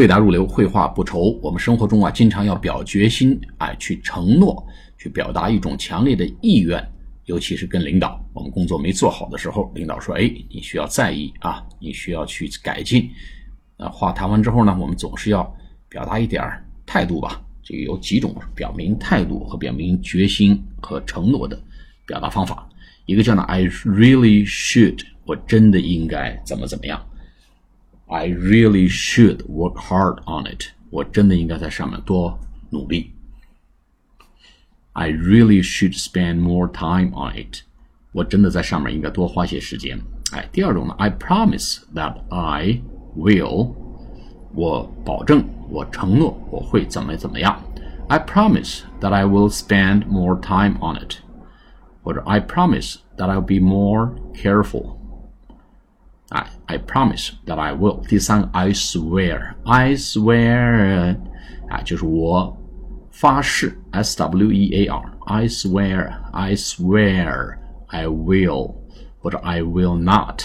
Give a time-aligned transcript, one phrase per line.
[0.00, 1.38] 对答如流，绘画不愁。
[1.42, 6.82] 我们生活中啊，经常要表决心，哎，去承诺，去表达一种强烈的意愿。
[7.26, 13.10] 尤其是跟领导，我们工作没做好的时候，领导说：“哎，你需要在意啊，你需要去改进。”
[13.76, 15.54] 那话谈完之后呢，我们总是要
[15.90, 16.42] 表达一点
[16.86, 17.38] 态度吧。
[17.62, 21.62] 这个有几种表明态度和表明决心和承诺的
[22.06, 22.66] 表达方法。
[23.04, 27.06] 一个叫呢，I really should，我真的应该怎么怎么样。
[28.09, 32.39] I really should work hard on it，我真的应该在上面多
[32.69, 33.11] 努力。
[34.93, 37.63] I really should spend more time on it。
[38.11, 39.99] 我真的在上面应该多花些时间。
[40.31, 42.81] 哎，第二种呢，I promise that I
[43.17, 43.75] will，
[44.53, 47.61] 我保证，我承诺我会怎么怎么样。
[48.07, 51.17] I promise that I will spend more time on it，
[52.03, 54.97] 或者 I promise that I'll be more careful。
[56.69, 58.05] 哎，I promise that I will。
[58.07, 61.17] 第三个，I swear，I swear，
[61.69, 62.55] 啊，就是我
[63.11, 68.75] 发誓，S W E A R，I swear，I swear，I will，
[69.19, 70.41] 或者 I will not，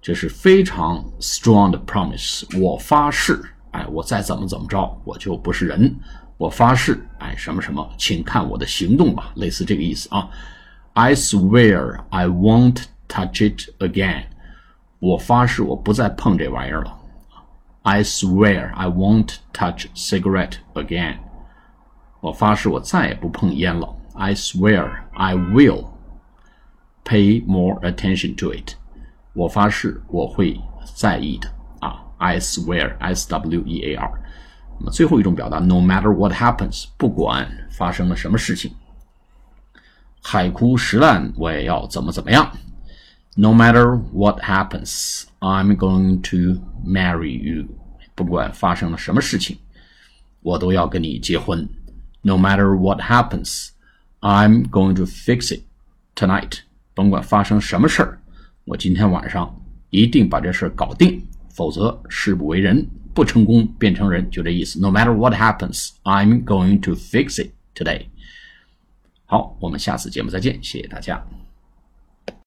[0.00, 2.44] 这是非常 strong 的 promise。
[2.60, 5.96] 我发誓，哎，我再怎么怎么着，我就不是人。
[6.36, 10.28] 我发誓，哎，什么什么，请看我的行动吧，类似这个意思啊。
[10.94, 14.24] I swear I won't touch it again。
[14.99, 16.97] 我发誓，我不再碰这玩意儿了。
[17.83, 21.17] I swear I won't touch cigarette again。
[22.19, 23.95] 我发誓，我再也不碰烟了。
[24.15, 25.85] I swear I will
[27.05, 28.73] pay more attention to it。
[29.33, 30.59] 我发誓，我会
[30.95, 31.47] 在意的
[31.79, 32.03] 啊。
[32.17, 34.11] I swear，S W E A R。
[34.79, 38.71] 那么最后一种表达，No matter what happens，不管发生了什么事情，
[40.23, 42.51] 海枯石烂，我也要怎么怎么样。
[43.39, 47.67] No matter what happens, I'm going to marry you。
[48.15, 49.59] 不管发生了什么事情，
[50.41, 51.69] 我都要跟你结婚。
[52.23, 53.69] No matter what happens,
[54.21, 55.61] I'm going to fix it
[56.15, 56.61] tonight。
[56.95, 58.19] 甭管发生什么事儿，
[58.65, 59.55] 我今天晚上
[59.91, 64.79] 一定把这事儿搞定，否则誓不为人，不成功变成人，就这意思。
[64.79, 68.07] No matter what happens, I'm going to fix it today。
[69.25, 71.23] 好，我们下次节目再见，谢谢大家。